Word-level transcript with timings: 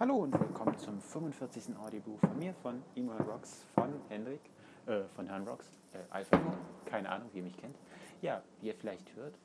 Hallo 0.00 0.16
und 0.16 0.32
willkommen 0.32 0.78
zum 0.78 0.98
45. 0.98 1.76
Audiobuch 1.76 2.18
von 2.20 2.38
mir, 2.38 2.54
von 2.54 2.82
Email 2.96 3.20
Rocks, 3.20 3.66
von 3.74 4.00
Hendrik, 4.08 4.40
äh, 4.86 5.02
von 5.14 5.26
Herrn 5.26 5.46
Rocks, 5.46 5.66
äh, 5.92 5.98
Alpha, 6.08 6.40
keine 6.86 7.10
Ahnung, 7.10 7.28
wie 7.34 7.36
ihr 7.36 7.44
mich 7.44 7.58
kennt. 7.58 7.76
Ja, 8.22 8.42
wie 8.62 8.68
ihr 8.68 8.74
vielleicht 8.74 9.14
hört, 9.14 9.38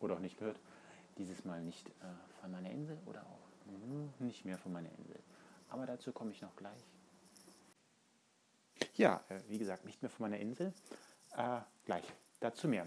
oder 0.00 0.16
auch 0.16 0.18
nicht 0.18 0.38
hört, 0.42 0.60
dieses 1.16 1.46
Mal 1.46 1.62
nicht 1.62 1.88
äh, 1.88 1.92
von 2.42 2.50
meiner 2.50 2.68
Insel 2.68 2.98
oder 3.06 3.22
auch 3.22 4.20
nicht 4.20 4.44
mehr 4.44 4.58
von 4.58 4.70
meiner 4.70 4.90
Insel. 4.98 5.18
Aber 5.70 5.86
dazu 5.86 6.12
komme 6.12 6.32
ich 6.32 6.42
noch 6.42 6.54
gleich. 6.54 6.84
Ja, 8.96 9.24
äh, 9.30 9.40
wie 9.48 9.56
gesagt, 9.56 9.86
nicht 9.86 10.02
mehr 10.02 10.10
von 10.10 10.24
meiner 10.24 10.42
Insel. 10.42 10.74
Äh, 11.34 11.60
gleich, 11.86 12.04
dazu 12.38 12.68
mehr. 12.68 12.86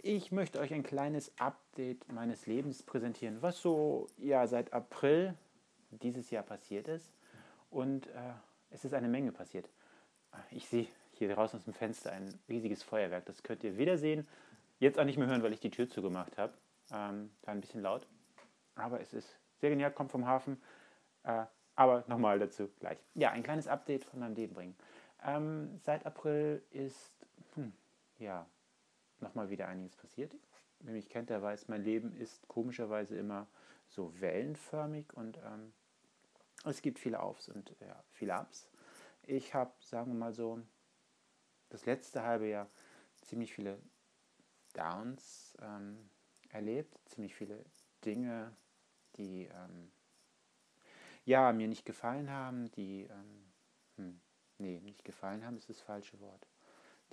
Ich 0.00 0.30
möchte 0.30 0.60
euch 0.60 0.72
ein 0.72 0.84
kleines 0.84 1.32
Update 1.40 2.12
meines 2.12 2.46
Lebens 2.46 2.84
präsentieren, 2.84 3.42
was 3.42 3.60
so 3.60 4.06
ja 4.16 4.46
seit 4.46 4.72
April 4.72 5.34
dieses 5.90 6.30
Jahr 6.30 6.44
passiert 6.44 6.86
ist. 6.86 7.12
Und 7.68 8.06
äh, 8.06 8.32
es 8.70 8.84
ist 8.84 8.94
eine 8.94 9.08
Menge 9.08 9.32
passiert. 9.32 9.68
Ich 10.52 10.68
sehe 10.68 10.86
hier 11.14 11.34
draußen 11.34 11.58
aus 11.58 11.64
dem 11.64 11.74
Fenster 11.74 12.12
ein 12.12 12.32
riesiges 12.48 12.84
Feuerwerk. 12.84 13.26
Das 13.26 13.42
könnt 13.42 13.64
ihr 13.64 13.76
weder 13.76 13.98
sehen, 13.98 14.26
jetzt 14.78 15.00
auch 15.00 15.04
nicht 15.04 15.18
mehr 15.18 15.26
hören, 15.26 15.42
weil 15.42 15.52
ich 15.52 15.60
die 15.60 15.70
Tür 15.70 15.88
zugemacht 15.88 16.38
habe. 16.38 16.52
Ähm, 16.92 17.30
war 17.42 17.54
ein 17.54 17.60
bisschen 17.60 17.82
laut. 17.82 18.06
Aber 18.76 19.00
es 19.00 19.12
ist 19.12 19.36
sehr 19.56 19.70
genial, 19.70 19.90
kommt 19.90 20.12
vom 20.12 20.26
Hafen. 20.26 20.62
Äh, 21.24 21.44
aber 21.74 22.04
nochmal 22.06 22.38
dazu 22.38 22.68
gleich. 22.78 22.98
Ja, 23.14 23.30
ein 23.32 23.42
kleines 23.42 23.66
Update 23.66 24.04
von 24.04 24.20
meinem 24.20 24.36
Leben 24.36 24.54
bringen. 24.54 24.76
Ähm, 25.24 25.80
seit 25.82 26.06
April 26.06 26.62
ist, 26.70 27.10
hm, 27.54 27.72
ja, 28.18 28.46
nochmal 29.22 29.50
wieder 29.50 29.68
einiges 29.68 29.96
passiert. 29.96 30.36
Wer 30.80 30.92
mich 30.92 31.08
kennt, 31.08 31.30
der 31.30 31.42
weiß, 31.42 31.68
mein 31.68 31.82
Leben 31.82 32.14
ist 32.14 32.46
komischerweise 32.48 33.16
immer 33.16 33.48
so 33.88 34.18
wellenförmig 34.20 35.12
und 35.14 35.38
ähm, 35.38 35.72
es 36.64 36.82
gibt 36.82 36.98
viele 36.98 37.20
Aufs 37.20 37.48
und 37.48 37.74
ja, 37.80 38.02
viele 38.10 38.38
Ups. 38.38 38.70
Ich 39.22 39.54
habe, 39.54 39.72
sagen 39.80 40.12
wir 40.12 40.18
mal 40.18 40.32
so, 40.32 40.60
das 41.70 41.86
letzte 41.86 42.22
halbe 42.22 42.48
Jahr 42.48 42.68
ziemlich 43.22 43.52
viele 43.52 43.78
Downs 44.74 45.56
ähm, 45.60 46.08
erlebt, 46.50 46.98
ziemlich 47.06 47.34
viele 47.34 47.64
Dinge, 48.04 48.56
die 49.16 49.46
ähm, 49.46 49.90
ja 51.24 51.52
mir 51.52 51.68
nicht 51.68 51.84
gefallen 51.84 52.30
haben, 52.30 52.70
die 52.72 53.02
ähm, 53.02 53.52
hm, 53.96 54.20
nee, 54.58 54.80
nicht 54.80 55.04
gefallen 55.04 55.44
haben, 55.44 55.56
ist 55.56 55.68
das 55.68 55.80
falsche 55.80 56.20
Wort, 56.20 56.46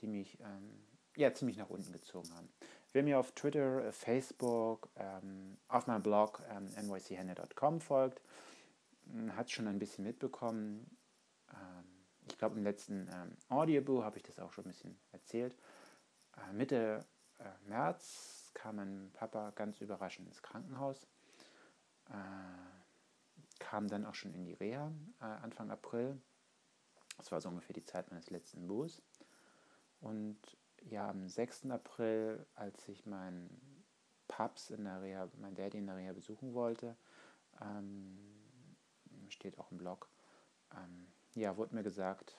die 0.01 0.07
mich 0.07 0.39
ähm, 0.39 0.85
ja, 1.15 1.33
ziemlich 1.33 1.57
nach 1.57 1.69
unten 1.69 1.91
gezogen 1.91 2.33
haben. 2.35 2.49
Wer 2.91 3.03
mir 3.03 3.19
auf 3.19 3.31
Twitter, 3.33 3.85
äh, 3.85 3.91
Facebook, 3.91 4.89
ähm, 4.95 5.57
auf 5.67 5.87
meinem 5.87 6.03
Blog 6.03 6.41
ähm, 6.49 6.69
nychenne.com 6.87 7.81
folgt, 7.81 8.21
hm, 9.11 9.35
hat 9.35 9.51
schon 9.51 9.67
ein 9.67 9.79
bisschen 9.79 10.05
mitbekommen. 10.05 10.97
Ähm, 11.51 11.85
ich 12.29 12.37
glaube, 12.37 12.57
im 12.57 12.63
letzten 12.63 13.09
ähm, 13.13 13.37
Audiobook 13.49 14.03
habe 14.03 14.17
ich 14.17 14.23
das 14.23 14.39
auch 14.39 14.51
schon 14.51 14.65
ein 14.65 14.69
bisschen 14.69 14.97
erzählt. 15.11 15.55
Äh, 16.37 16.53
Mitte 16.53 17.05
äh, 17.39 17.69
März 17.69 18.51
kam 18.53 18.77
mein 18.77 19.11
Papa 19.13 19.51
ganz 19.51 19.81
überraschend 19.81 20.27
ins 20.27 20.41
Krankenhaus. 20.41 21.07
Äh, 22.09 23.59
kam 23.59 23.87
dann 23.87 24.05
auch 24.05 24.15
schon 24.15 24.33
in 24.33 24.45
die 24.45 24.53
Reha 24.53 24.91
äh, 25.19 25.25
Anfang 25.25 25.71
April. 25.71 26.21
Das 27.17 27.31
war 27.31 27.41
so 27.41 27.49
ungefähr 27.49 27.73
die 27.73 27.83
Zeit 27.83 28.09
meines 28.09 28.29
letzten 28.29 28.67
Buchs. 28.67 29.01
Und 30.01 30.39
ja, 30.89 31.09
am 31.09 31.27
6. 31.27 31.71
April, 31.71 32.45
als 32.55 32.87
ich 32.87 33.05
meinen 33.05 33.85
Paps 34.27 34.69
in 34.69 34.85
der 34.85 35.01
Reha, 35.01 35.29
mein 35.37 35.55
Daddy 35.55 35.77
in 35.77 35.87
der 35.87 35.97
Reha 35.97 36.13
besuchen 36.13 36.53
wollte, 36.53 36.95
ähm, 37.61 38.17
steht 39.29 39.57
auch 39.57 39.71
im 39.71 39.77
Blog, 39.77 40.09
ähm, 40.75 41.07
ja, 41.35 41.57
wurde 41.57 41.75
mir 41.75 41.83
gesagt, 41.83 42.37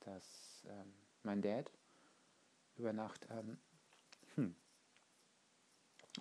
dass 0.00 0.64
ähm, 0.68 0.94
mein 1.22 1.42
Dad 1.42 1.70
über 2.76 2.92
Nacht, 2.92 3.26
ähm, 3.30 3.58
hm, 4.34 4.54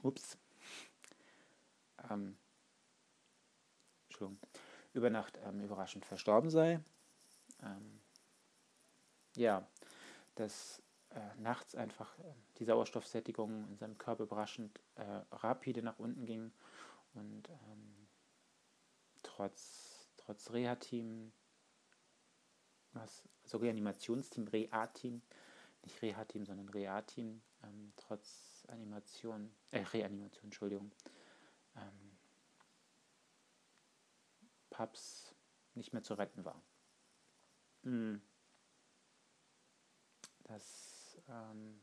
ups, 0.02 0.38
ähm, 2.10 2.38
Entschuldigung, 4.10 4.40
über 4.94 5.10
Nacht 5.10 5.40
ähm, 5.44 5.62
überraschend 5.62 6.06
verstorben 6.06 6.50
sei. 6.50 6.80
Ja, 9.38 9.68
dass 10.40 10.82
äh, 11.10 11.36
nachts 11.38 11.76
einfach 11.76 12.18
äh, 12.20 12.34
die 12.58 12.66
Sauerstoffsättigung 12.66 13.68
in 13.70 13.78
seinem 13.78 13.98
Körper 13.98 14.24
überraschend 14.24 14.80
äh, 14.96 15.22
rapide 15.32 15.82
nach 15.82 16.00
unten 16.00 16.26
ging 16.26 16.52
und 17.14 17.50
ähm, 17.50 18.08
trotz, 19.24 20.08
trotz 20.18 20.52
Reha-Team, 20.52 21.32
was, 22.94 23.24
also 23.44 23.58
Reanimationsteam, 23.58 24.48
Reha-Team, 24.48 25.22
nicht 25.84 26.02
Reha-Team, 26.02 26.46
sondern 26.46 26.70
Reha-Team, 26.70 27.42
ähm, 27.64 27.94
trotz 27.96 28.66
Animation, 28.68 29.54
äh, 29.72 29.80
Reanimation, 29.80 30.46
Entschuldigung, 30.46 30.92
ähm, 31.76 32.18
Paps 34.70 35.34
nicht 35.74 35.94
mehr 35.94 36.04
zu 36.04 36.14
retten 36.16 36.46
war. 36.46 36.62
Mhm. 37.84 38.22
Das 40.48 41.18
ähm, 41.30 41.82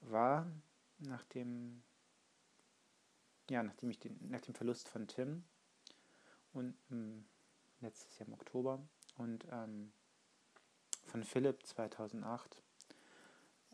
war 0.00 0.46
nach 0.98 1.24
dem, 1.26 1.82
ja, 3.50 3.62
nachdem 3.62 3.90
ich 3.90 3.98
den, 3.98 4.18
nach 4.30 4.40
dem 4.40 4.54
Verlust 4.54 4.88
von 4.88 5.08
Tim 5.08 5.44
und 6.52 6.76
ähm, 6.90 7.26
letztes 7.80 8.18
Jahr 8.18 8.28
im 8.28 8.34
Oktober 8.34 8.80
und 9.16 9.46
ähm, 9.50 9.92
von 11.04 11.24
Philipp 11.24 11.64
2008, 11.66 12.62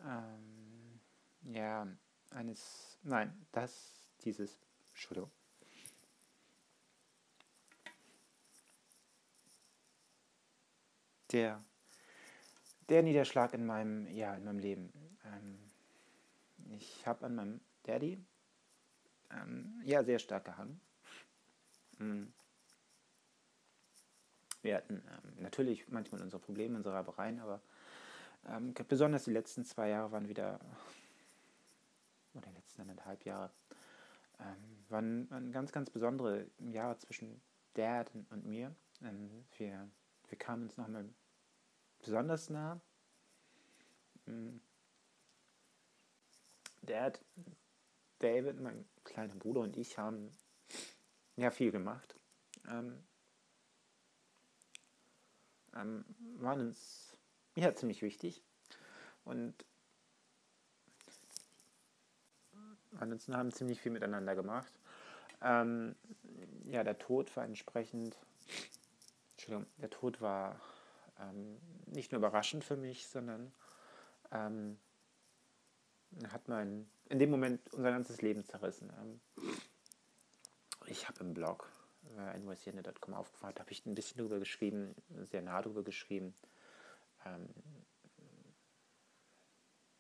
ähm, 0.05 1.01
ja, 1.43 1.87
eines, 2.31 2.99
nein, 3.03 3.47
das, 3.53 4.13
dieses, 4.25 4.59
Entschuldigung. 4.91 5.31
Der 11.33 11.65
der 12.91 13.03
Niederschlag 13.03 13.55
in 13.55 13.65
meinem, 13.65 14.07
ja, 14.09 14.35
in 14.35 14.45
meinem 14.45 14.59
Leben. 14.59 14.93
Ähm, 15.25 15.59
ich 16.71 17.07
habe 17.07 17.27
an 17.27 17.37
meinem 17.37 17.61
Daddy 17.85 18.19
ähm, 19.31 19.81
ja 19.85 20.03
sehr 20.03 20.19
stark 20.19 20.45
gehangen. 20.45 20.81
Mhm. 21.99 22.33
Wir 24.63 24.77
hatten 24.77 25.03
ähm, 25.07 25.43
natürlich 25.43 25.89
manchmal 25.89 26.21
unsere 26.21 26.43
Probleme, 26.43 26.77
unsere 26.77 26.95
Reibereien, 26.97 27.41
aber 27.41 27.63
ähm, 28.49 28.75
besonders 28.89 29.25
die 29.25 29.33
letzten 29.33 29.65
zwei 29.65 29.89
Jahre 29.89 30.13
waren 30.13 30.29
wieder, 30.29 30.61
oder 32.35 32.49
die 32.49 32.57
letzten 32.57 32.83
anderthalb 32.83 33.25
Jahre, 33.25 33.51
ähm, 34.41 34.85
waren, 34.89 35.31
waren 35.31 35.53
ganz, 35.53 35.73
ganz 35.73 35.91
besondere 35.91 36.47
Jahre 36.59 36.99
zwischen 36.99 37.41
Dad 37.75 38.11
und, 38.31 38.45
mir. 38.45 38.75
Ähm, 39.03 39.45
wir, 39.57 39.89
wir 40.29 40.39
kamen 40.39 40.65
uns 40.65 40.77
nochmal 40.77 41.09
besonders 42.03 42.51
nah. 42.51 42.81
Hm. 44.27 44.61
Dad, 46.83 47.21
David, 48.19 48.61
mein 48.61 48.89
kleiner 49.05 49.35
Bruder 49.35 49.61
und 49.61 49.77
ich 49.77 49.99
haben 49.99 50.31
ja 51.37 51.51
viel 51.51 51.71
gemacht. 51.71 52.15
Ähm, 52.69 53.03
ähm, 55.75 56.05
waren 56.39 56.61
uns 56.61 57.17
ja 57.55 57.75
ziemlich 57.75 58.03
wichtig 58.03 58.43
und 59.25 59.55
uns 63.01 63.29
haben 63.29 63.53
ziemlich 63.53 63.81
viel 63.81 63.93
miteinander 63.93 64.35
gemacht. 64.35 64.73
Ähm, 65.43 65.95
ja, 66.65 66.85
der 66.85 66.99
Tod 66.99 67.35
war 67.37 67.45
entsprechend, 67.45 68.17
Entschuldigung, 69.33 69.67
der 69.79 69.91
Tod 69.91 70.21
war 70.21 70.61
ähm, 71.21 71.61
nicht 71.87 72.13
nur 72.13 72.19
überraschend 72.19 72.65
für 72.65 72.77
mich, 72.77 73.09
sondern 73.09 73.53
ähm, 74.31 74.79
hat 76.29 76.49
mein, 76.49 76.91
in 77.09 77.19
dem 77.19 77.31
Moment 77.31 77.73
unser 77.73 77.91
ganzes 77.91 78.23
Leben 78.23 78.45
zerrissen. 78.45 78.93
Ähm, 79.01 79.21
ich 80.87 81.09
habe 81.09 81.21
im 81.21 81.35
Blog 81.35 81.71
äh, 82.17 82.39
nycne.com 82.39 83.15
aufgefallen, 83.15 83.55
habe 83.59 83.71
ich 83.71 83.87
ein 83.87 83.95
bisschen 83.95 84.19
darüber 84.19 84.39
geschrieben, 84.39 84.95
sehr 85.23 85.43
nah 85.43 85.63
darüber 85.63 85.83
geschrieben. 85.83 86.35
Ähm, 87.25 87.49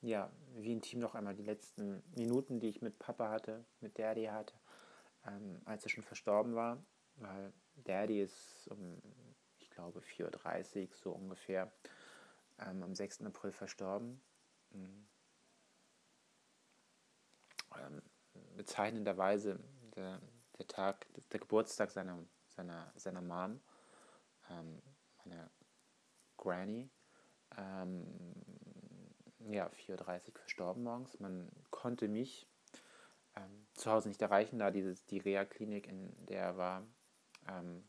ja, 0.03 0.33
wie 0.55 0.73
intim 0.73 1.01
noch 1.01 1.15
einmal 1.15 1.35
die 1.35 1.43
letzten 1.43 2.03
Minuten, 2.17 2.59
die 2.59 2.69
ich 2.69 2.81
mit 2.81 2.99
Papa 2.99 3.29
hatte, 3.29 3.65
mit 3.81 3.99
Daddy 3.99 4.25
hatte, 4.27 4.55
ähm, 5.27 5.61
als 5.67 5.85
er 5.85 5.91
schon 5.91 6.05
verstorben 6.05 6.55
war, 6.55 6.83
weil 7.17 7.53
Daddy 7.75 8.23
ist 8.23 8.67
um 8.69 9.03
glaube 9.81 10.01
4.30 10.01 10.89
Uhr 10.89 10.95
so 10.95 11.13
ungefähr, 11.13 11.73
ähm, 12.59 12.83
am 12.83 12.95
6. 12.95 13.23
April 13.23 13.53
verstorben. 13.53 14.21
Mhm. 14.71 15.07
Ähm, 17.79 18.03
bezeichnenderweise, 18.57 19.59
der, 19.97 20.21
der 20.59 20.67
Tag, 20.67 21.07
der 21.33 21.41
Geburtstag 21.41 21.91
seiner, 21.91 22.19
seiner, 22.49 22.93
seiner 22.97 23.23
Mom, 23.23 23.61
ähm, 24.51 24.83
meiner 25.25 25.51
Granny. 26.37 26.91
Ähm, 27.57 28.07
ja, 29.51 29.69
4.30 29.69 30.29
Uhr 30.29 30.35
verstorben 30.35 30.83
morgens. 30.83 31.19
Man 31.19 31.51
konnte 31.71 32.09
mich 32.09 32.47
ähm, 33.37 33.67
zu 33.75 33.91
Hause 33.91 34.09
nicht 34.09 34.23
erreichen, 34.23 34.59
da 34.59 34.71
dieses, 34.71 35.07
die 35.07 35.19
Reha-Klinik, 35.19 35.87
in 35.87 36.27
der 36.27 36.43
er 36.43 36.57
war, 36.57 36.87
ähm, 37.49 37.89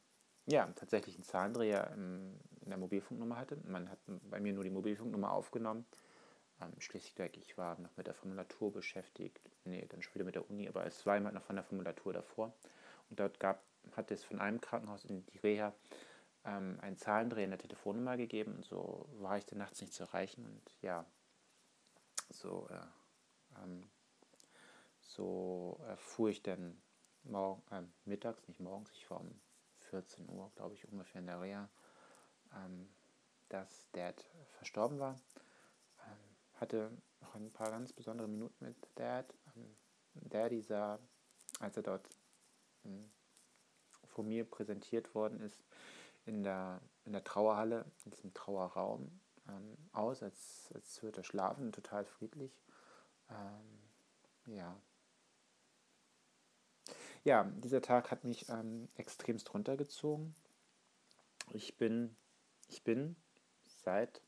ja, 0.52 0.68
tatsächlich 0.76 1.16
einen 1.16 1.24
Zahlendreher 1.24 1.92
im, 1.94 2.38
in 2.62 2.70
der 2.70 2.78
Mobilfunknummer 2.78 3.38
hatte. 3.38 3.58
Man 3.64 3.90
hat 3.90 4.00
bei 4.30 4.40
mir 4.40 4.54
nur 4.54 4.66
die 4.66 4.70
Mobilfunknummer 4.70 5.32
aufgenommen. 5.32 5.86
Ähm, 6.62 6.74
schlichtweg, 6.80 7.38
ich 7.38 7.58
war 7.58 7.80
noch 7.80 7.96
mit 7.96 8.08
der 8.08 8.14
Formulatur 8.14 8.72
beschäftigt. 8.72 9.40
Nee, 9.64 9.86
dann 9.90 10.02
schon 10.02 10.14
wieder 10.16 10.26
mit 10.26 10.36
der 10.36 10.50
Uni, 10.50 10.68
aber 10.68 10.86
es 10.86 11.06
war 11.06 11.16
immer 11.16 11.32
noch 11.32 11.44
von 11.44 11.56
der 11.56 11.64
Formulatur 11.64 12.12
davor. 12.12 12.54
Und 13.10 13.20
dort 13.20 13.40
gab, 13.40 13.64
hat 13.96 14.12
es 14.12 14.24
von 14.26 14.40
einem 14.40 14.60
Krankenhaus 14.60 15.06
in 15.06 15.26
die 15.28 15.38
Reha 15.38 15.74
ähm, 16.44 16.78
einen 16.82 16.98
Zahlendreher 16.98 17.46
in 17.46 17.52
der 17.52 17.60
Telefonnummer 17.60 18.18
gegeben. 18.18 18.56
Und 18.56 18.66
so 18.66 19.08
war 19.20 19.38
ich 19.38 19.46
dann 19.46 19.60
nachts 19.60 19.80
nicht 19.80 19.94
zu 19.94 20.04
erreichen. 20.04 20.46
Und 20.46 20.78
ja, 20.82 21.06
so, 22.30 22.68
äh, 22.70 23.64
ähm, 23.64 23.90
so 25.00 25.80
erfuhr 25.88 26.30
ich 26.30 26.44
dann 26.44 26.82
morgen, 27.24 27.62
äh, 27.72 27.84
mittags, 28.04 28.46
nicht 28.50 28.60
morgens, 28.60 28.92
ich 28.92 29.10
war 29.10 29.22
um 29.22 29.40
14 29.92 30.28
Uhr, 30.30 30.52
glaube 30.56 30.74
ich, 30.74 30.88
ungefähr 30.88 31.22
in 31.22 31.28
der 31.28 31.42
Reha, 31.42 31.70
ähm, 32.56 32.90
dass 33.50 33.90
Dad 33.92 34.26
verstorben 34.58 35.00
war. 35.00 35.16
Ähm, 36.08 36.36
hatte 36.56 36.92
noch 37.20 37.36
ein 37.36 37.52
paar 37.52 37.70
ganz 37.70 37.94
besondere 37.94 38.28
Minuten 38.28 38.66
mit 38.66 38.76
Dad. 38.96 39.34
Ähm, 39.56 39.76
Daddy 40.14 40.62
sah, 40.62 41.00
als 41.60 41.78
er 41.78 41.84
dort 41.84 42.10
ähm, 42.86 43.12
vor 44.06 44.24
mir 44.24 44.46
präsentiert 44.46 45.14
worden 45.14 45.40
ist, 45.42 45.64
in 46.26 46.44
der, 46.44 46.82
in 47.06 47.14
der 47.14 47.24
Trauerhalle, 47.24 47.86
in 48.06 48.12
diesem 48.12 48.34
Trauerraum, 48.34 49.20
ähm, 49.48 49.78
aus, 49.92 50.24
als, 50.24 50.70
als 50.74 51.02
würde 51.04 51.22
er 51.22 51.24
schlafen, 51.24 51.72
total 51.72 52.06
friedlich. 52.06 52.62
Ähm, 53.30 54.56
ja, 54.56 54.76
ja, 57.24 57.44
dieser 57.44 57.82
Tag 57.82 58.12
hat 58.12 58.24
mich 58.24 58.50
ähm, 58.50 58.90
extremst 58.96 59.54
runtergezogen. 59.54 60.36
Ich 61.54 61.78
bin, 61.78 62.16
ich 62.68 62.84
bin 62.84 63.16
seit 63.64 64.22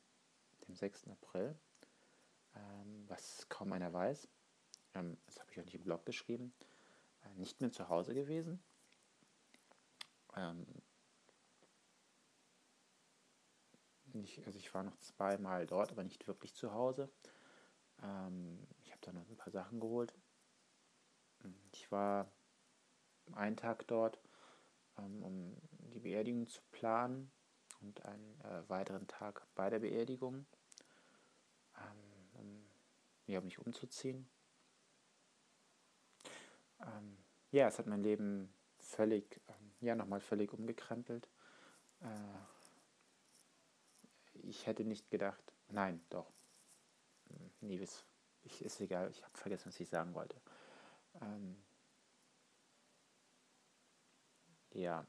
dem 0.67 0.75
6. 0.75 1.07
April, 1.07 1.55
ähm, 2.55 3.05
was 3.07 3.47
kaum 3.49 3.71
einer 3.73 3.91
weiß, 3.93 4.27
ähm, 4.93 5.17
das 5.25 5.39
habe 5.39 5.51
ich 5.51 5.59
auch 5.59 5.65
nicht 5.65 5.75
im 5.75 5.83
Blog 5.83 6.05
geschrieben, 6.05 6.53
äh, 7.23 7.33
nicht 7.35 7.61
mehr 7.61 7.71
zu 7.71 7.89
Hause 7.89 8.13
gewesen. 8.13 8.63
Ähm, 10.35 10.65
nicht, 14.13 14.45
also 14.45 14.59
ich 14.59 14.73
war 14.73 14.83
noch 14.83 14.97
zweimal 14.97 15.65
dort, 15.65 15.91
aber 15.91 16.03
nicht 16.03 16.27
wirklich 16.27 16.53
zu 16.53 16.73
Hause. 16.73 17.09
Ähm, 18.03 18.67
ich 18.81 18.91
habe 18.91 19.01
da 19.01 19.13
noch 19.13 19.27
ein 19.27 19.37
paar 19.37 19.51
Sachen 19.51 19.79
geholt. 19.79 20.13
Ich 21.71 21.91
war 21.91 22.31
einen 23.33 23.57
Tag 23.57 23.87
dort, 23.87 24.19
ähm, 24.97 25.23
um 25.23 25.57
die 25.93 25.99
Beerdigung 25.99 26.47
zu 26.47 26.61
planen 26.71 27.31
und 27.81 28.05
einen 28.05 28.39
äh, 28.41 28.67
weiteren 28.69 29.07
Tag 29.07 29.45
bei 29.55 29.69
der 29.69 29.79
Beerdigung, 29.79 30.45
ähm, 31.77 32.29
um 32.33 32.65
ja, 33.27 33.41
mich 33.41 33.59
umzuziehen. 33.59 34.29
Ähm, 36.81 37.17
ja, 37.51 37.67
es 37.67 37.79
hat 37.79 37.87
mein 37.87 38.03
Leben 38.03 38.53
völlig, 38.79 39.39
ja, 39.79 39.95
nochmal 39.95 40.19
völlig 40.19 40.51
umgekrempelt. 40.53 41.29
Äh, 42.01 42.07
ich 44.33 44.67
hätte 44.67 44.83
nicht 44.83 45.09
gedacht, 45.09 45.53
nein, 45.69 46.03
doch, 46.09 46.31
hm, 47.29 47.51
nee, 47.61 47.77
ist, 47.77 48.05
ist 48.59 48.81
egal, 48.81 49.09
ich 49.11 49.23
habe 49.23 49.37
vergessen, 49.37 49.67
was 49.67 49.79
ich 49.79 49.89
sagen 49.89 50.13
wollte. 50.13 50.39
Ähm, 51.21 51.63
ja, 54.73 55.05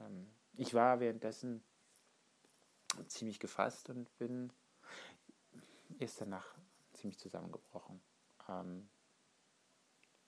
ähm, 0.00 0.30
ich 0.56 0.74
war 0.74 1.00
währenddessen 1.00 1.62
ziemlich 3.08 3.38
gefasst 3.38 3.90
und 3.90 4.16
bin 4.18 4.52
erst 5.98 6.20
danach 6.20 6.56
ziemlich 6.92 7.18
zusammengebrochen. 7.18 8.00
Ähm, 8.48 8.88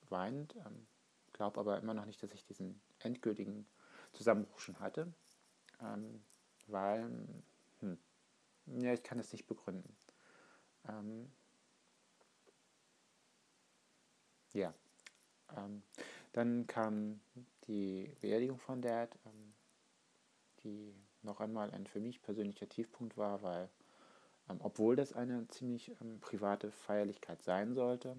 weinend, 0.09 0.55
ähm, 0.57 0.87
glaube 1.33 1.61
aber 1.61 1.79
immer 1.79 1.95
noch 1.95 2.05
nicht, 2.05 2.23
dass 2.23 2.33
ich 2.33 2.45
diesen 2.45 2.81
endgültigen 2.99 3.67
Zusammenbruch 4.13 4.59
schon 4.59 4.81
hatte, 4.81 5.13
ähm, 5.81 6.23
weil, 6.67 7.11
hm, 7.81 7.99
ja, 8.67 8.93
ich 8.93 9.03
kann 9.03 9.19
es 9.19 9.33
nicht 9.33 9.47
begründen. 9.47 9.97
Ähm, 10.89 11.31
ja, 14.53 14.75
ähm, 15.57 15.83
dann 16.33 16.67
kam 16.67 17.21
die 17.69 18.17
Beerdigung 18.21 18.59
von 18.59 18.83
Dad, 18.83 19.17
ähm, 19.27 19.55
die 20.65 20.95
noch 21.23 21.41
einmal 21.41 21.71
ein 21.71 21.87
für 21.87 22.01
mich 22.01 22.23
persönlicher 22.23 22.69
Tiefpunkt 22.69 23.17
war, 23.17 23.43
weil 23.43 23.69
ähm, 24.49 24.61
obwohl 24.61 24.97
das 24.97 25.13
eine 25.13 25.47
ziemlich 25.49 25.91
ähm, 26.01 26.19
private 26.21 26.73
Feierlichkeit 26.73 27.43
sein 27.43 27.75
sollte, 27.75 28.17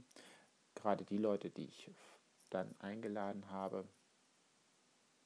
gerade 0.75 1.03
die 1.03 1.17
Leute, 1.17 1.49
die 1.49 1.65
ich 1.65 1.91
dann 2.49 2.73
eingeladen 2.79 3.49
habe, 3.49 3.87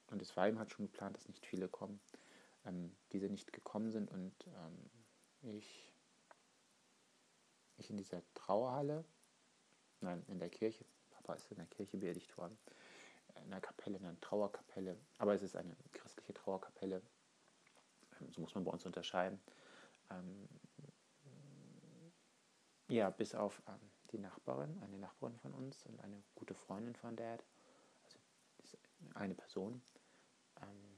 und 0.07 0.21
es 0.21 0.35
war 0.37 0.47
ihm 0.47 0.59
halt 0.59 0.71
schon 0.71 0.85
geplant, 0.85 1.17
dass 1.17 1.27
nicht 1.27 1.45
viele 1.45 1.67
kommen, 1.67 1.99
diese 3.11 3.27
nicht 3.29 3.51
gekommen 3.51 3.91
sind 3.91 4.11
und 4.11 4.33
ich, 5.41 5.91
ich 7.77 7.89
in 7.89 7.97
dieser 7.97 8.21
Trauerhalle, 8.35 9.05
nein, 10.01 10.23
in 10.27 10.39
der 10.39 10.49
Kirche, 10.49 10.85
Papa 11.09 11.33
ist 11.33 11.49
in 11.51 11.57
der 11.57 11.65
Kirche 11.65 11.97
beerdigt 11.97 12.37
worden, 12.37 12.57
einer 13.45 13.61
Kapelle, 13.61 13.97
in 13.97 14.05
einer 14.05 14.19
Trauerkapelle, 14.21 14.97
aber 15.17 15.33
es 15.33 15.41
ist 15.41 15.55
eine 15.55 15.75
christliche 15.91 16.33
Trauerkapelle, 16.33 17.01
ähm, 18.19 18.31
so 18.31 18.41
muss 18.41 18.55
man 18.55 18.63
bei 18.63 18.71
uns 18.71 18.85
unterscheiden. 18.85 19.39
Ähm, 20.09 20.47
ja, 22.87 23.09
bis 23.09 23.33
auf 23.33 23.61
ähm, 23.67 23.89
die 24.11 24.19
Nachbarin, 24.19 24.81
eine 24.83 24.97
Nachbarin 24.97 25.37
von 25.37 25.53
uns 25.53 25.85
und 25.85 25.99
eine 26.01 26.21
gute 26.35 26.53
Freundin 26.53 26.95
von 26.95 27.15
Dad, 27.15 27.43
also 28.59 28.77
eine 29.15 29.33
Person, 29.33 29.81
ähm, 30.61 30.97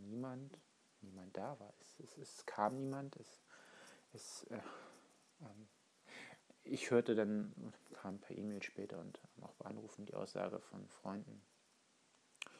niemand, 0.00 0.58
niemand 1.00 1.36
da 1.36 1.58
war. 1.58 1.74
Es, 1.80 2.00
es, 2.00 2.18
es 2.18 2.46
kam 2.46 2.76
niemand, 2.76 3.16
es, 3.16 3.42
es 4.12 4.44
äh, 4.44 4.60
ähm, 5.40 5.68
ich 6.64 6.90
hörte 6.90 7.14
dann, 7.14 7.52
kam 7.92 8.18
per 8.18 8.36
E-Mail 8.36 8.62
später 8.62 8.98
und 9.00 9.20
auch 9.40 9.54
bei 9.54 9.66
Anrufen 9.66 10.06
die 10.06 10.14
Aussage 10.14 10.60
von 10.60 10.86
Freunden, 10.88 11.42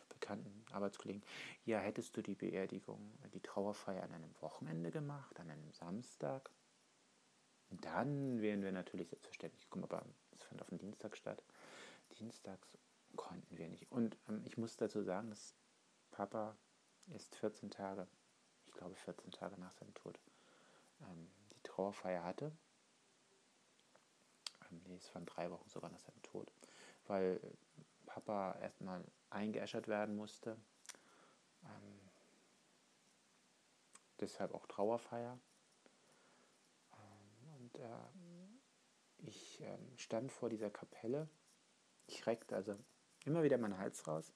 Bekannten, 0.08 0.64
Arbeitskollegen, 0.70 1.22
ja, 1.64 1.78
hättest 1.78 2.16
du 2.16 2.22
die 2.22 2.34
Beerdigung, 2.34 3.12
die 3.34 3.40
Trauerfeier 3.40 4.04
an 4.04 4.12
einem 4.12 4.34
Wochenende 4.40 4.90
gemacht, 4.90 5.38
an 5.40 5.50
einem 5.50 5.72
Samstag, 5.72 6.50
dann 7.80 8.40
wären 8.40 8.62
wir 8.62 8.72
natürlich 8.72 9.08
selbstverständlich 9.08 9.64
gekommen, 9.64 9.84
aber 9.84 10.04
es 10.32 10.42
fand 10.42 10.60
auf 10.60 10.68
dem 10.68 10.78
Dienstag 10.78 11.16
statt. 11.16 11.42
Dienstags 12.18 12.78
konnten 13.16 13.56
wir 13.56 13.68
nicht. 13.68 13.90
Und 13.90 14.16
ähm, 14.28 14.42
ich 14.44 14.58
muss 14.58 14.76
dazu 14.76 15.02
sagen, 15.02 15.30
dass 15.30 15.54
Papa 16.10 16.56
ist 17.06 17.34
14 17.36 17.70
Tage, 17.70 18.06
ich 18.66 18.74
glaube 18.74 18.94
14 18.94 19.30
Tage 19.32 19.58
nach 19.58 19.72
seinem 19.72 19.94
Tod, 19.94 20.18
ähm, 21.00 21.30
die 21.52 21.62
Trauerfeier 21.62 22.24
hatte 22.24 22.52
nee, 24.86 24.96
es 24.96 25.14
waren 25.14 25.26
drei 25.26 25.50
Wochen 25.50 25.68
sogar 25.68 25.90
nach 25.90 26.00
seinem 26.00 26.22
Tod, 26.22 26.52
weil 27.06 27.40
Papa 28.06 28.56
erstmal 28.60 29.04
eingeäschert 29.30 29.88
werden 29.88 30.16
musste. 30.16 30.56
Ähm, 31.64 32.00
deshalb 34.20 34.54
auch 34.54 34.66
Trauerfeier. 34.66 35.38
Ähm, 36.92 37.54
und 37.58 37.78
äh, 37.78 37.88
ich 39.18 39.60
äh, 39.60 39.78
stand 39.96 40.32
vor 40.32 40.48
dieser 40.48 40.70
Kapelle. 40.70 41.28
Ich 42.06 42.26
reckte 42.26 42.54
also 42.54 42.76
immer 43.24 43.42
wieder 43.42 43.58
meinen 43.58 43.78
Hals 43.78 44.06
raus. 44.06 44.32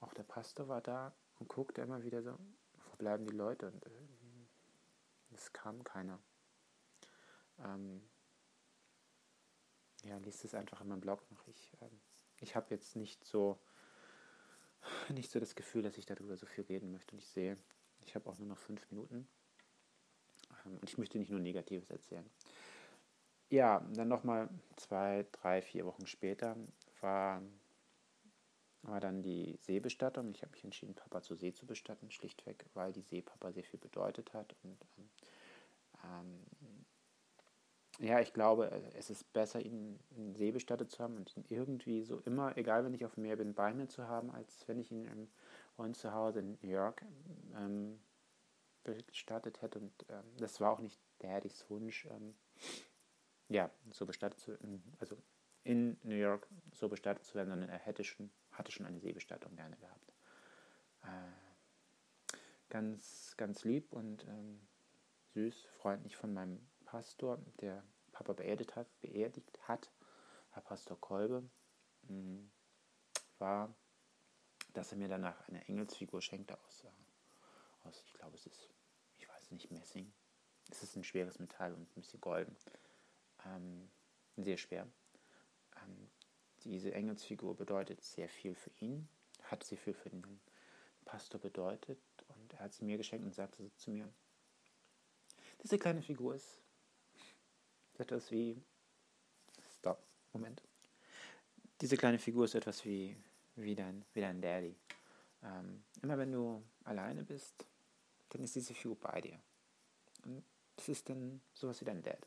Auch 0.00 0.14
der 0.14 0.22
Pastor 0.22 0.68
war 0.68 0.80
da 0.80 1.14
und 1.38 1.48
guckte 1.48 1.82
immer 1.82 2.02
wieder 2.02 2.22
so, 2.22 2.32
wo 2.32 2.96
bleiben 2.96 3.26
die 3.26 3.36
Leute? 3.36 3.70
Und 3.70 3.86
äh, 3.86 3.90
es 5.32 5.52
kam 5.52 5.84
keiner. 5.84 6.18
Ähm, 7.58 8.09
ja, 10.04 10.16
liest 10.18 10.44
es 10.44 10.54
einfach 10.54 10.80
in 10.80 10.88
meinem 10.88 11.00
Blog 11.00 11.22
noch. 11.30 11.46
Ich, 11.48 11.72
ähm, 11.80 12.00
ich 12.40 12.56
habe 12.56 12.66
jetzt 12.70 12.96
nicht 12.96 13.24
so, 13.24 13.58
nicht 15.10 15.30
so 15.30 15.40
das 15.40 15.54
Gefühl, 15.54 15.82
dass 15.82 15.98
ich 15.98 16.06
darüber 16.06 16.36
so 16.36 16.46
viel 16.46 16.64
reden 16.64 16.92
möchte. 16.92 17.12
Und 17.12 17.18
ich 17.18 17.28
sehe, 17.28 17.56
ich 18.02 18.14
habe 18.14 18.28
auch 18.28 18.38
nur 18.38 18.48
noch 18.48 18.58
fünf 18.58 18.90
Minuten. 18.90 19.28
Ähm, 20.64 20.78
und 20.78 20.88
ich 20.88 20.98
möchte 20.98 21.18
nicht 21.18 21.30
nur 21.30 21.40
Negatives 21.40 21.90
erzählen. 21.90 22.28
Ja, 23.50 23.84
dann 23.94 24.08
nochmal 24.08 24.48
zwei, 24.76 25.26
drei, 25.32 25.60
vier 25.60 25.84
Wochen 25.84 26.06
später 26.06 26.56
war 27.00 27.42
war 28.82 29.00
dann 29.00 29.22
die 29.22 29.58
Seebestattung. 29.60 30.30
Ich 30.30 30.42
habe 30.42 30.52
mich 30.52 30.64
entschieden, 30.64 30.94
Papa 30.94 31.20
zur 31.22 31.36
See 31.36 31.52
zu 31.52 31.66
bestatten, 31.66 32.10
schlichtweg, 32.10 32.64
weil 32.74 32.92
die 32.92 33.02
See 33.02 33.22
Papa 33.22 33.52
sehr 33.52 33.64
viel 33.64 33.78
bedeutet 33.78 34.32
hat. 34.32 34.54
Und 34.62 34.78
ähm, 36.04 36.40
ja, 38.00 38.20
ich 38.20 38.32
glaube, 38.32 38.70
es 38.94 39.10
ist 39.10 39.30
besser, 39.32 39.60
ihn 39.60 40.00
in 40.16 40.34
See 40.34 40.52
bestattet 40.52 40.90
zu 40.90 41.02
haben 41.02 41.16
und 41.16 41.36
ihn 41.36 41.44
irgendwie 41.48 42.02
so 42.02 42.18
immer, 42.20 42.56
egal 42.56 42.84
wenn 42.84 42.94
ich 42.94 43.04
auf 43.04 43.14
dem 43.14 43.24
Meer 43.24 43.36
bin, 43.36 43.54
bei 43.54 43.74
mir 43.74 43.88
zu 43.88 44.08
haben, 44.08 44.30
als 44.30 44.66
wenn 44.66 44.78
ich 44.78 44.90
ihn 44.90 45.04
im, 45.04 45.28
bei 45.76 45.88
zu 45.90 46.12
Hause 46.12 46.40
in 46.40 46.58
New 46.62 46.70
York 46.70 47.04
ähm, 47.54 48.00
bestattet 48.84 49.60
hätte. 49.60 49.80
Und 49.80 49.92
ähm, 50.08 50.24
das 50.38 50.60
war 50.60 50.72
auch 50.72 50.80
nicht 50.80 50.98
Daddys 51.18 51.68
Wunsch, 51.68 52.06
ähm, 52.06 52.34
ja, 53.48 53.70
so 53.90 54.06
bestattet 54.06 54.40
zu 54.40 54.56
also 54.98 55.16
in 55.64 55.98
New 56.02 56.14
York 56.14 56.46
so 56.72 56.88
bestattet 56.88 57.24
zu 57.24 57.34
werden, 57.34 57.50
sondern 57.50 57.68
er 57.68 57.78
hätte 57.78 58.02
schon, 58.02 58.30
hatte 58.52 58.72
schon 58.72 58.86
eine 58.86 59.00
Seebestattung 59.00 59.54
gerne 59.56 59.76
gehabt. 59.76 60.12
Äh, 61.02 62.30
ganz, 62.70 63.34
ganz 63.36 63.64
lieb 63.64 63.92
und 63.92 64.24
ähm, 64.26 64.60
süß, 65.34 65.66
freundlich 65.78 66.16
von 66.16 66.32
meinem 66.32 66.69
Pastor, 66.90 67.38
der 67.60 67.84
Papa 68.10 68.32
beerdigt 68.32 68.74
hat, 68.74 68.88
beerdigt 69.00 69.60
hat 69.68 69.92
Herr 70.50 70.62
Pastor 70.62 71.00
Kolbe, 71.00 71.48
mm, 72.02 72.50
war, 73.38 73.72
dass 74.72 74.90
er 74.90 74.98
mir 74.98 75.06
danach 75.06 75.46
eine 75.46 75.64
Engelsfigur 75.68 76.20
schenkte 76.20 76.58
aus, 76.58 76.82
äh, 76.82 77.86
aus 77.86 78.02
ich 78.04 78.12
glaube, 78.14 78.34
es 78.34 78.44
ist, 78.44 78.74
ich 79.18 79.28
weiß 79.28 79.52
nicht, 79.52 79.70
Messing. 79.70 80.12
Es 80.68 80.82
ist 80.82 80.96
ein 80.96 81.04
schweres 81.04 81.38
Metall 81.38 81.74
und 81.74 81.82
ein 81.82 82.00
bisschen 82.00 82.20
golden. 82.20 82.56
Ähm, 83.44 83.88
sehr 84.36 84.56
schwer. 84.56 84.88
Ähm, 85.76 86.10
diese 86.64 86.92
Engelsfigur 86.92 87.56
bedeutet 87.56 88.02
sehr 88.02 88.28
viel 88.28 88.56
für 88.56 88.72
ihn, 88.80 89.08
hat 89.44 89.62
sehr 89.62 89.78
viel 89.78 89.94
für 89.94 90.10
den 90.10 90.40
Pastor 91.04 91.40
bedeutet 91.40 92.00
und 92.26 92.52
er 92.54 92.58
hat 92.58 92.72
sie 92.72 92.84
mir 92.84 92.96
geschenkt 92.96 93.24
und 93.24 93.32
sagte 93.32 93.72
zu 93.76 93.92
mir, 93.92 94.12
diese 95.62 95.78
kleine 95.78 96.02
Figur 96.02 96.34
ist 96.34 96.60
etwas 98.00 98.30
wie, 98.30 98.60
stop, 99.78 100.02
Moment, 100.32 100.62
diese 101.80 101.96
kleine 101.96 102.18
Figur 102.18 102.44
ist 102.44 102.54
etwas 102.54 102.84
wie, 102.84 103.16
wie, 103.56 103.74
dein, 103.74 104.04
wie 104.12 104.20
dein 104.20 104.40
Daddy. 104.40 104.76
Ähm, 105.42 105.82
immer 106.02 106.18
wenn 106.18 106.32
du 106.32 106.62
alleine 106.84 107.24
bist, 107.24 107.66
dann 108.30 108.42
ist 108.42 108.54
diese 108.54 108.74
Figur 108.74 108.96
bei 108.96 109.20
dir. 109.20 109.40
Und 110.24 110.42
das 110.76 110.88
ist 110.88 111.08
dann 111.08 111.40
sowas 111.54 111.80
wie 111.80 111.84
dein 111.84 112.02
Dad. 112.02 112.26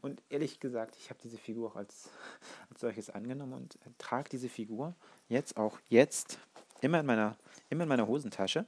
Und 0.00 0.22
ehrlich 0.28 0.60
gesagt, 0.60 0.96
ich 0.96 1.10
habe 1.10 1.20
diese 1.22 1.38
Figur 1.38 1.70
auch 1.70 1.76
als, 1.76 2.10
als 2.70 2.80
solches 2.80 3.10
angenommen 3.10 3.52
und 3.52 3.78
trage 3.98 4.28
diese 4.30 4.48
Figur 4.48 4.94
jetzt 5.28 5.56
auch 5.56 5.78
jetzt 5.88 6.38
immer 6.80 7.00
in 7.00 7.06
meiner, 7.06 7.36
immer 7.70 7.84
in 7.84 7.88
meiner 7.88 8.06
Hosentasche. 8.06 8.66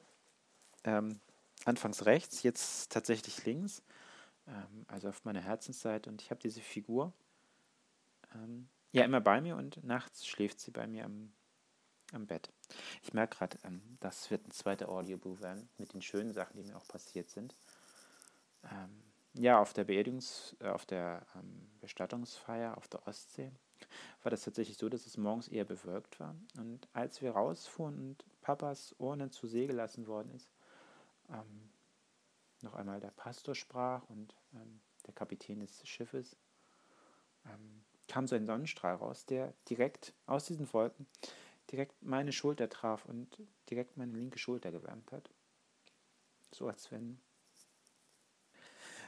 Ähm, 0.85 1.21
anfangs 1.65 2.05
rechts, 2.05 2.43
jetzt 2.43 2.93
tatsächlich 2.93 3.45
links, 3.45 3.83
ähm, 4.47 4.85
also 4.89 5.09
auf 5.09 5.25
meiner 5.25 5.41
Herzensseite. 5.41 6.11
Und 6.11 6.23
ich 6.23 6.31
habe 6.31 6.41
diese 6.41 6.61
Figur 6.61 7.13
ähm, 8.35 8.69
ja 8.93 9.05
immer 9.05 9.21
bei 9.21 9.41
mir 9.41 9.57
und 9.57 9.83
nachts 9.85 10.27
schläft 10.27 10.61
sie 10.61 10.71
bei 10.71 10.87
mir 10.87 11.05
am, 11.05 11.33
am 12.13 12.27
Bett. 12.27 12.51
Ich 13.03 13.13
merke 13.13 13.39
gerade, 13.39 13.59
ähm, 13.65 13.83
das 14.01 14.31
wird 14.31 14.47
ein 14.47 14.53
zweiter 14.53 14.89
Audiobook 14.89 15.41
werden 15.41 15.69
mit 15.79 15.93
den 15.93 16.03
schönen 16.03 16.33
Sachen, 16.33 16.57
die 16.57 16.65
mir 16.65 16.77
auch 16.77 16.87
passiert 16.89 17.29
sind. 17.31 17.55
Ähm, 18.65 19.03
ja, 19.35 19.61
auf 19.61 19.73
der 19.73 19.87
Beerdigungs-, 19.87 20.57
äh, 20.61 20.69
auf 20.69 20.87
der 20.87 21.27
ähm, 21.35 21.69
Bestattungsfeier 21.81 22.77
auf 22.79 22.89
der 22.89 23.07
Ostsee 23.07 23.51
war 24.23 24.31
das 24.31 24.43
tatsächlich 24.43 24.79
so, 24.79 24.89
dass 24.89 25.07
es 25.07 25.17
morgens 25.17 25.49
eher 25.49 25.65
bewölkt 25.65 26.19
war. 26.21 26.35
Und 26.57 26.89
als 26.93 27.21
wir 27.21 27.33
rausfuhren 27.33 27.99
und 27.99 28.25
Papas 28.41 28.95
Urne 28.99 29.31
zur 29.31 29.49
See 29.49 29.67
gelassen 29.67 30.07
worden 30.07 30.31
ist, 30.35 30.49
ähm, 31.31 31.71
noch 32.65 32.75
einmal 32.75 33.01
der 33.01 33.11
Pastor 33.11 33.55
sprach 33.55 34.03
und 34.09 34.35
ähm, 34.55 34.81
der 35.07 35.15
Kapitän 35.15 35.61
des 35.61 35.87
Schiffes, 35.87 36.37
ähm, 37.47 37.85
kam 38.09 38.27
so 38.27 38.35
ein 38.35 38.47
Sonnenstrahl 38.47 38.97
raus, 38.97 39.27
der 39.27 39.55
direkt 39.69 40.15
aus 40.27 40.47
diesen 40.47 40.71
Wolken 40.73 41.07
direkt 41.71 42.03
meine 42.03 42.33
Schulter 42.33 42.69
traf 42.69 43.07
und 43.07 43.39
direkt 43.71 43.97
meine 43.97 44.13
linke 44.13 44.39
Schulter 44.39 44.71
gewärmt 44.71 45.13
hat. 45.13 45.31
So 46.53 46.69
als 46.69 46.91
wenn 46.91 47.19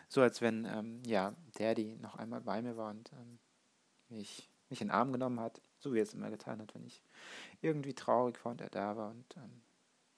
so 0.09 0.23
als 0.23 0.41
wenn, 0.41 0.65
ähm, 0.65 1.03
ja, 1.05 1.35
Daddy 1.59 1.97
noch 1.97 2.17
einmal 2.17 2.41
bei 2.41 2.63
mir 2.63 2.77
war 2.77 2.91
und 2.91 3.13
ähm, 3.13 3.39
mich, 4.09 4.49
mich 4.69 4.81
in 4.81 4.89
den 4.89 4.95
Arm 4.95 5.13
genommen 5.13 5.41
hat, 5.41 5.61
so 5.79 5.93
wie 5.93 5.99
er 5.99 6.05
es 6.05 6.15
immer 6.15 6.31
getan 6.31 6.61
hat, 6.61 6.75
wenn 6.75 6.85
ich 6.85 7.03
irgendwie 7.61 7.95
traurig 7.95 8.43
war 8.45 8.53
und 8.53 8.61
er 8.61 8.71
da 8.71 8.97
war 8.97 9.11
und 9.11 9.37
ähm, 9.37 9.63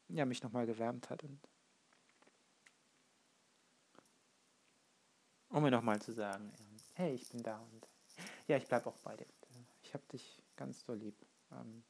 ja, 0.09 0.25
mich 0.25 0.43
nochmal 0.43 0.67
gewärmt 0.67 1.11
hat 1.11 1.25
und 1.25 1.41
um 5.51 5.63
mir 5.63 5.71
nochmal 5.71 6.01
zu 6.01 6.13
sagen, 6.13 6.53
ähm, 6.59 6.77
hey, 6.95 7.15
ich 7.15 7.29
bin 7.29 7.43
da 7.43 7.59
und 7.59 7.89
ja, 8.47 8.57
ich 8.57 8.67
bleibe 8.67 8.87
auch 8.87 8.99
bei 8.99 9.17
dir. 9.17 9.27
Ich 9.83 9.95
habe 9.95 10.05
dich 10.13 10.43
ganz 10.57 10.85
so 10.85 10.95
lieb. 10.95 11.15
Ähm, 11.53 11.83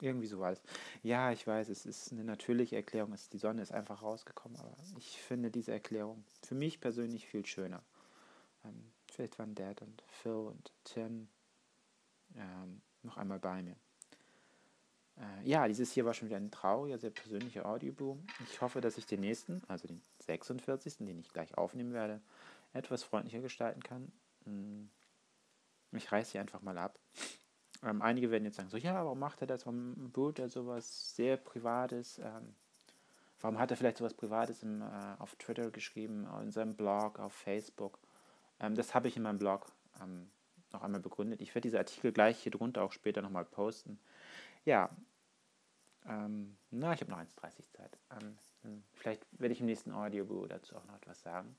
irgendwie 0.00 0.26
so 0.26 0.38
war 0.38 0.52
es. 0.52 0.62
Ja, 1.02 1.32
ich 1.32 1.46
weiß, 1.46 1.68
es 1.68 1.84
ist 1.84 2.12
eine 2.12 2.24
natürliche 2.24 2.76
Erklärung. 2.76 3.12
Es, 3.12 3.28
die 3.28 3.38
Sonne 3.38 3.62
ist 3.62 3.72
einfach 3.72 4.02
rausgekommen, 4.02 4.58
aber 4.58 4.76
ich 4.96 5.20
finde 5.20 5.50
diese 5.50 5.72
Erklärung 5.72 6.24
für 6.42 6.54
mich 6.54 6.80
persönlich 6.80 7.26
viel 7.26 7.44
schöner. 7.44 7.82
Ähm, 8.64 8.92
vielleicht 9.10 9.38
waren 9.38 9.54
Dad 9.54 9.82
und 9.82 10.02
Phil 10.06 10.32
und 10.32 10.72
Tim 10.84 11.28
ähm, 12.36 12.80
noch 13.02 13.16
einmal 13.16 13.40
bei 13.40 13.62
mir. 13.62 13.76
Äh, 15.16 15.48
ja, 15.48 15.66
dieses 15.66 15.92
hier 15.92 16.04
war 16.04 16.14
schon 16.14 16.28
wieder 16.28 16.38
ein 16.38 16.50
trauriger, 16.50 16.98
sehr 16.98 17.10
persönlicher 17.10 17.66
Audioboom. 17.66 18.24
Ich 18.44 18.60
hoffe, 18.60 18.80
dass 18.80 18.98
ich 18.98 19.06
den 19.06 19.20
nächsten, 19.20 19.62
also 19.66 19.88
den 19.88 20.00
46., 20.20 20.98
den 20.98 21.18
ich 21.18 21.32
gleich 21.32 21.56
aufnehmen 21.58 21.92
werde, 21.92 22.20
etwas 22.72 23.02
freundlicher 23.02 23.40
gestalten 23.40 23.82
kann. 23.82 24.12
Hm, 24.44 24.90
ich 25.92 26.10
reiße 26.10 26.32
sie 26.32 26.38
einfach 26.38 26.62
mal 26.62 26.78
ab. 26.78 26.98
Ähm, 27.82 28.02
einige 28.02 28.30
werden 28.30 28.44
jetzt 28.44 28.56
sagen, 28.56 28.68
so, 28.68 28.76
ja, 28.76 29.04
warum 29.04 29.18
macht 29.18 29.40
er 29.40 29.46
das? 29.46 29.66
Warum 29.66 30.10
boot 30.10 30.38
er 30.38 30.48
sowas 30.48 31.14
sehr 31.14 31.36
Privates? 31.36 32.18
Ähm, 32.18 32.54
warum 33.40 33.58
hat 33.58 33.70
er 33.70 33.76
vielleicht 33.76 33.98
sowas 33.98 34.14
Privates 34.14 34.62
im, 34.62 34.82
äh, 34.82 35.14
auf 35.18 35.36
Twitter 35.36 35.70
geschrieben, 35.70 36.26
in 36.42 36.50
seinem 36.50 36.76
Blog, 36.76 37.18
auf 37.20 37.32
Facebook? 37.32 37.98
Ähm, 38.60 38.74
das 38.74 38.94
habe 38.94 39.08
ich 39.08 39.16
in 39.16 39.22
meinem 39.22 39.38
Blog 39.38 39.66
ähm, 40.02 40.30
noch 40.72 40.82
einmal 40.82 41.00
begründet. 41.00 41.40
Ich 41.40 41.54
werde 41.54 41.68
diese 41.68 41.78
Artikel 41.78 42.12
gleich 42.12 42.38
hier 42.42 42.52
drunter 42.52 42.82
auch 42.82 42.92
später 42.92 43.22
nochmal 43.22 43.44
posten. 43.44 44.00
Ja, 44.64 44.90
ähm, 46.06 46.56
na, 46.70 46.92
ich 46.92 47.00
habe 47.00 47.10
noch 47.10 47.18
1,30 47.18 47.70
Zeit. 47.70 47.98
Ähm, 48.10 48.38
hm, 48.62 48.82
vielleicht 48.94 49.26
werde 49.38 49.52
ich 49.52 49.60
im 49.60 49.66
nächsten 49.66 49.92
Audiobook 49.92 50.48
dazu 50.48 50.76
auch 50.76 50.84
noch 50.84 50.96
etwas 50.96 51.22
sagen. 51.22 51.56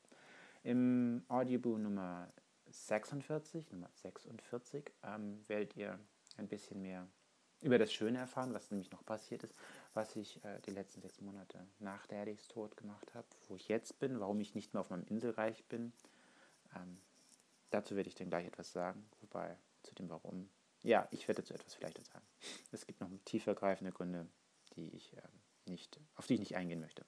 Im 0.64 1.24
Audiobook 1.28 1.80
Nummer 1.80 2.32
46, 2.70 3.72
Nummer 3.72 3.90
46, 3.94 4.92
ähm, 5.04 5.44
werdet 5.48 5.76
ihr 5.78 6.00
ein 6.38 6.48
bisschen 6.48 6.82
mehr 6.82 7.08
über 7.62 7.78
das 7.78 7.92
Schöne 7.92 8.20
erfahren, 8.20 8.54
was 8.54 8.72
nämlich 8.72 8.92
noch 8.92 9.06
passiert 9.06 9.44
ist, 9.44 9.54
was 9.94 10.16
ich 10.16 10.44
äh, 10.44 10.60
die 10.66 10.72
letzten 10.72 11.02
sechs 11.02 11.20
Monate 11.22 11.68
nach 11.80 12.06
Daddys 12.08 12.48
Tod 12.48 12.78
gemacht 12.78 13.14
habe, 13.14 13.28
wo 13.48 13.56
ich 13.56 13.68
jetzt 13.68 14.00
bin, 14.00 14.20
warum 14.20 14.40
ich 14.40 14.56
nicht 14.56 14.74
mehr 14.74 14.82
auf 14.82 14.90
meinem 14.90 15.06
Inselreich 15.06 15.66
bin. 15.66 15.92
Ähm, 16.76 17.00
dazu 17.70 17.96
werde 17.96 18.10
ich 18.10 18.16
dann 18.16 18.30
gleich 18.30 18.46
etwas 18.46 18.72
sagen, 18.72 19.06
wobei 19.22 19.58
zu 19.84 19.94
dem 19.96 20.10
Warum. 20.10 20.50
Ja, 20.84 21.08
ich 21.12 21.28
werde 21.28 21.42
dazu 21.42 21.54
etwas 21.54 21.76
vielleicht 21.76 22.06
sagen. 22.06 22.26
Es 22.72 22.86
gibt 22.86 23.02
noch 23.02 23.10
tiefergreifende 23.26 23.92
Gründe, 23.92 24.28
die 24.76 24.90
ich 24.96 25.16
äh, 25.18 25.22
nicht, 25.66 26.00
auf 26.16 26.28
die 26.28 26.36
ich 26.36 26.40
nicht 26.40 26.56
eingehen 26.56 26.80
möchte. 26.80 27.06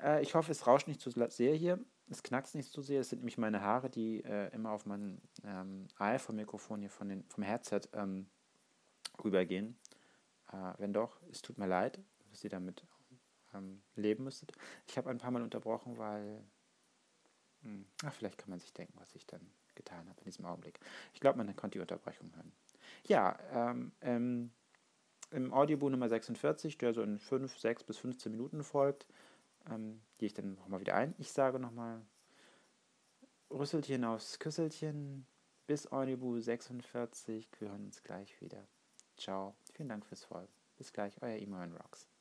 Äh, 0.00 0.22
ich 0.22 0.34
hoffe, 0.34 0.52
es 0.52 0.66
rauscht 0.66 0.86
nicht 0.86 1.00
zu 1.00 1.10
sehr 1.10 1.54
hier. 1.54 1.84
Es 2.10 2.22
knackst 2.22 2.54
nicht 2.54 2.70
zu 2.70 2.82
sehr. 2.82 3.00
Es 3.00 3.08
sind 3.08 3.20
nämlich 3.20 3.38
meine 3.38 3.62
Haare, 3.62 3.88
die 3.88 4.22
äh, 4.24 4.52
immer 4.54 4.70
auf 4.70 4.86
mein 4.86 5.20
ähm, 5.44 5.88
iPhone-Mikrofon 5.98 6.80
hier 6.80 6.90
von 6.90 7.08
den, 7.08 7.24
vom 7.24 7.42
Headset 7.42 7.82
ähm, 7.94 8.26
rübergehen. 9.22 9.78
Äh, 10.52 10.74
wenn 10.78 10.92
doch, 10.92 11.20
es 11.30 11.42
tut 11.42 11.58
mir 11.58 11.66
leid, 11.66 12.00
dass 12.30 12.44
ihr 12.44 12.50
damit 12.50 12.84
ähm, 13.54 13.82
leben 13.96 14.24
müsstet. 14.24 14.52
Ich 14.86 14.98
habe 14.98 15.10
ein 15.10 15.18
paar 15.18 15.30
Mal 15.30 15.42
unterbrochen, 15.42 15.96
weil, 15.96 16.44
mh, 17.62 17.70
hm, 17.70 17.86
ach, 18.04 18.12
vielleicht 18.12 18.38
kann 18.38 18.50
man 18.50 18.60
sich 18.60 18.72
denken, 18.72 18.94
was 18.96 19.14
ich 19.14 19.26
dann 19.26 19.50
getan 19.74 20.08
habe 20.08 20.20
in 20.20 20.26
diesem 20.26 20.44
Augenblick. 20.44 20.78
Ich 21.12 21.20
glaube, 21.20 21.38
man 21.38 21.56
konnte 21.56 21.78
die 21.78 21.82
Unterbrechung 21.82 22.34
hören. 22.34 22.52
Ja, 23.06 23.38
ähm, 23.52 23.92
ähm, 24.02 24.52
im 25.30 25.52
Audiobook 25.52 25.90
Nummer 25.90 26.08
46, 26.08 26.78
der 26.78 26.94
so 26.94 27.02
in 27.02 27.18
5, 27.18 27.58
6 27.58 27.84
bis 27.84 27.98
15 27.98 28.30
Minuten 28.30 28.62
folgt, 28.62 29.06
ähm, 29.70 30.02
gehe 30.18 30.26
ich 30.26 30.34
dann 30.34 30.54
nochmal 30.54 30.80
wieder 30.80 30.94
ein. 30.94 31.14
Ich 31.18 31.32
sage 31.32 31.58
nochmal 31.58 32.04
Rüsselchen 33.50 34.04
aufs 34.04 34.38
Küsselchen. 34.38 35.26
Bis 35.66 35.90
Audibu 35.90 36.38
46. 36.38 37.48
Wir 37.58 37.70
hören 37.70 37.86
uns 37.86 38.02
gleich 38.02 38.40
wieder. 38.40 38.66
Ciao. 39.16 39.56
Vielen 39.72 39.88
Dank 39.88 40.04
fürs 40.04 40.24
Folgen. 40.24 40.52
Bis 40.76 40.92
gleich, 40.92 41.22
euer 41.22 41.36
Imran 41.36 41.72
Rocks. 41.72 42.13